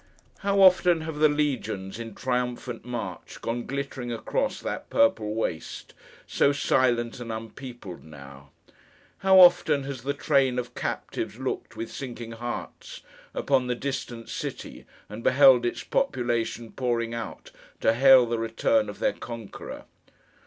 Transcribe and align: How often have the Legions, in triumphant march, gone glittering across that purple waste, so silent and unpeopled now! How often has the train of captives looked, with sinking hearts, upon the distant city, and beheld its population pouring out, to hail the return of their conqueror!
How 0.39 0.59
often 0.61 1.01
have 1.01 1.17
the 1.19 1.29
Legions, 1.29 1.99
in 1.99 2.15
triumphant 2.15 2.83
march, 2.83 3.39
gone 3.39 3.67
glittering 3.67 4.11
across 4.11 4.59
that 4.59 4.89
purple 4.89 5.35
waste, 5.35 5.93
so 6.25 6.51
silent 6.51 7.19
and 7.19 7.31
unpeopled 7.31 8.03
now! 8.03 8.49
How 9.19 9.39
often 9.39 9.83
has 9.83 10.01
the 10.01 10.15
train 10.15 10.57
of 10.57 10.73
captives 10.73 11.37
looked, 11.37 11.75
with 11.75 11.91
sinking 11.91 12.31
hearts, 12.31 13.03
upon 13.35 13.67
the 13.67 13.75
distant 13.75 14.27
city, 14.27 14.87
and 15.07 15.23
beheld 15.23 15.67
its 15.67 15.83
population 15.83 16.71
pouring 16.71 17.13
out, 17.13 17.51
to 17.81 17.93
hail 17.93 18.25
the 18.25 18.39
return 18.39 18.89
of 18.89 18.97
their 18.97 19.13
conqueror! 19.13 19.85